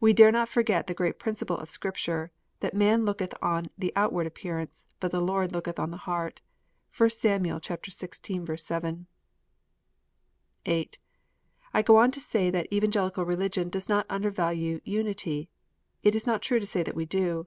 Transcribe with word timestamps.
We 0.00 0.12
dare 0.12 0.30
not 0.32 0.50
forget 0.50 0.86
the 0.86 0.92
great 0.92 1.18
principle 1.18 1.56
of 1.56 1.70
Scripture, 1.70 2.30
that 2.60 2.74
"man 2.74 3.06
looketh 3.06 3.32
on 3.40 3.70
the 3.78 3.90
outward 3.96 4.26
appearance, 4.26 4.84
but 5.00 5.12
the 5.12 5.22
Lord 5.22 5.50
looketh 5.52 5.78
on 5.78 5.90
the 5.90 5.96
heart." 5.96 6.42
(1 6.94 7.08
Sam. 7.08 7.42
xvi. 7.44 8.60
7.) 8.60 9.06
(8) 10.66 10.98
I 11.72 11.80
go 11.80 11.96
on 11.96 12.10
to 12.10 12.20
say 12.20 12.50
that 12.50 12.70
Evangelical 12.70 13.24
religion 13.24 13.70
does 13.70 13.88
not 13.88 14.04
under 14.10 14.28
value 14.28 14.82
unity. 14.84 15.48
It 16.02 16.14
is 16.14 16.26
not 16.26 16.42
true 16.42 16.60
to 16.60 16.66
say 16.66 16.82
that 16.82 16.94
we 16.94 17.06
do. 17.06 17.46